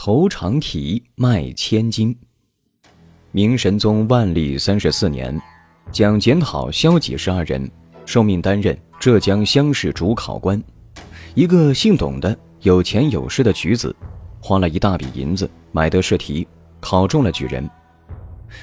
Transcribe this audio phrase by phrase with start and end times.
[0.00, 2.16] 头长体卖千金。
[3.32, 5.36] 明神宗万历三十四年，
[5.90, 7.68] 蒋检讨、萧几十二人
[8.06, 10.62] 受命担任浙江乡试主考官。
[11.34, 13.94] 一个姓董的有钱有势的举子，
[14.40, 16.46] 花了一大笔银子买得试题，
[16.78, 17.68] 考中了举人。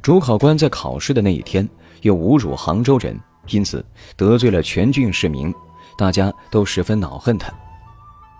[0.00, 1.68] 主考官在考试的那一天
[2.00, 3.84] 又侮辱杭州人，因此
[4.16, 5.54] 得罪了全郡市民，
[5.98, 7.52] 大家都十分恼恨他。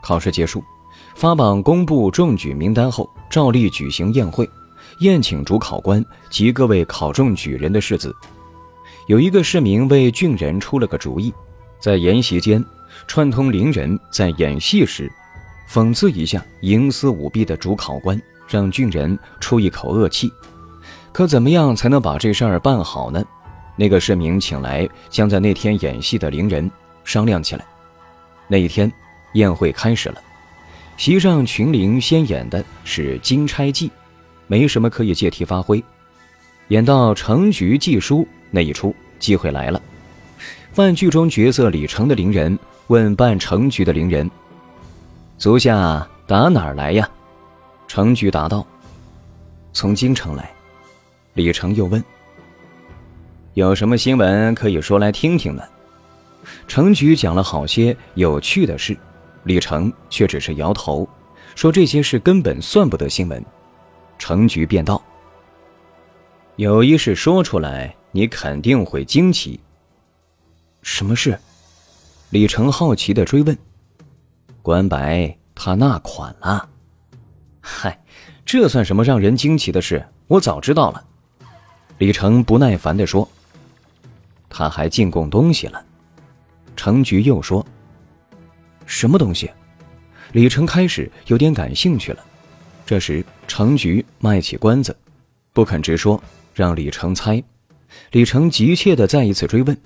[0.02, 0.64] 考试结束。
[1.18, 4.48] 发榜公布中举名单后，照例举行宴会，
[5.00, 8.14] 宴请主考官及各位考中举人的士子。
[9.08, 11.34] 有一个市民为郡人出了个主意，
[11.80, 12.64] 在宴席间
[13.08, 15.10] 串通邻人，在演戏时
[15.68, 20.32] 讽刺一下营私舞弊的主考官，让郡人出一口恶气。
[21.10, 23.20] 可怎么样才能把这事儿办好呢？
[23.74, 26.70] 那个市民请来将在那天演戏的邻人
[27.02, 27.66] 商量起来。
[28.46, 28.92] 那一天，
[29.32, 30.22] 宴会开始了。
[30.98, 33.88] 席上群灵先演的是《金钗记》，
[34.48, 35.82] 没什么可以借题发挥。
[36.68, 39.80] 演到成局记书那一出，机会来了。
[40.74, 44.28] 扮剧中角色李成的伶人问扮成局的伶人
[45.38, 47.08] ：“足下打哪儿来呀？”
[47.86, 48.66] 成局答道
[49.72, 50.50] ：“从京城来。”
[51.34, 52.04] 李成又问
[53.54, 55.62] ：“有什么新闻可以说来听听呢？”
[56.66, 58.96] 成局讲了好些有趣的事。
[59.48, 61.08] 李成却只是摇头，
[61.54, 63.42] 说这些事根本算不得新闻。
[64.18, 65.02] 程局便道
[66.56, 69.58] ：“有一事说出来，你肯定会惊奇。
[70.82, 71.38] 什么事？”
[72.28, 73.56] 李成好奇的追问。
[74.60, 76.68] 关白他纳款了。
[77.62, 77.98] 嗨，
[78.44, 80.06] 这算什么让人惊奇的事？
[80.26, 81.02] 我早知道了。
[81.96, 83.26] 李成不耐烦的说
[84.50, 85.82] ：“他还进贡东西了。”
[86.76, 87.64] 程局又说。
[88.98, 89.48] 什么东西？
[90.32, 92.24] 李成开始有点感兴趣了。
[92.84, 94.96] 这时，程局卖起关子，
[95.52, 96.20] 不肯直说，
[96.52, 97.40] 让李成猜。
[98.10, 99.78] 李成急切的再一次追问：“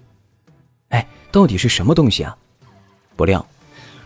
[0.88, 2.34] 哎，到底是什么东西啊？”
[3.14, 3.46] 不料，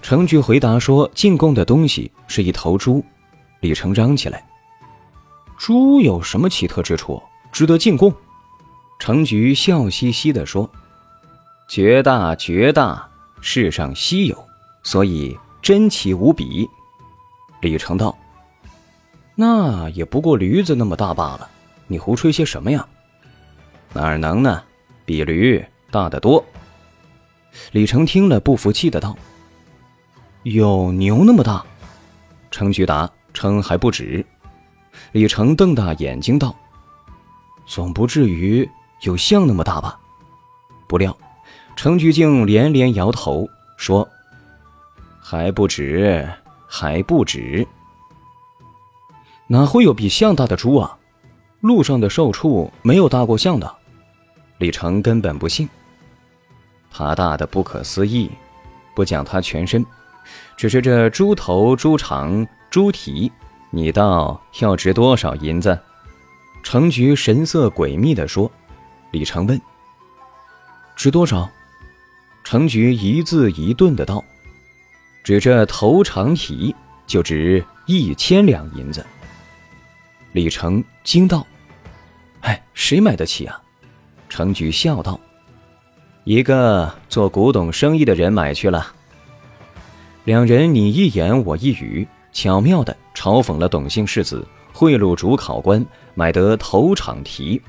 [0.03, 3.05] 程局回答说：“进贡的东西是一头猪。”
[3.63, 4.45] 李成嚷起来
[5.57, 8.13] ：“猪有什么奇特之处，值得进贡？”
[8.99, 10.69] 程局笑嘻嘻的说
[11.71, 13.09] ：“绝大绝大，
[13.41, 14.45] 世上稀有。”
[14.87, 16.71] 所以珍奇无比，
[17.61, 18.17] 李成道
[19.35, 21.51] ：“那也不过驴子那么大罢了，
[21.89, 22.87] 你胡吹些什么呀？
[23.93, 24.63] 哪能呢？
[25.05, 26.43] 比驴大得多。”
[27.73, 29.19] 李成听了，不服气的道
[30.45, 31.67] ：“有牛那么大？”
[32.53, 34.25] 程局答：“称还不止。”
[35.11, 36.55] 李成瞪大眼睛道
[37.67, 38.71] ：“总不至于
[39.03, 39.99] 有象那么大吧？”
[40.87, 41.19] 不料，
[41.75, 44.09] 程局竟连连摇头说。
[45.29, 46.25] 还不止，
[46.69, 47.67] 还不止。
[49.49, 50.97] 哪会有比象大的猪啊？
[51.63, 53.77] 路上的兽畜没有大过象的。
[54.59, 55.69] 李成根本不信。
[56.93, 58.31] 他大的不可思议，
[58.95, 59.85] 不讲他全身，
[60.57, 63.33] 只是这猪头、猪肠、猪蹄，
[63.71, 65.77] 你道要值多少银子？
[66.63, 68.49] 程局神色诡秘地说。
[69.11, 69.61] 李成问
[70.95, 71.51] ：“值多少？”
[72.45, 74.23] 程局一字一顿的道。
[75.27, 76.73] 指着头长体
[77.05, 79.05] 就值一千两银子。
[80.31, 81.45] 李成惊道
[82.43, 83.61] ：“哎，谁买得起啊？”
[84.31, 85.19] 程局笑道
[86.23, 88.87] ：“一个做古董生意的人买去了。”
[90.23, 97.61] 两人你一言我一语，巧妙的嘲讽了董姓世子贿赂主考官买得头场题。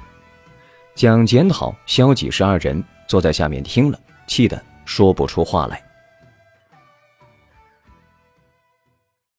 [0.93, 5.81] 蒋检讨、萧几十二人坐在下面听了，气得说不出话来。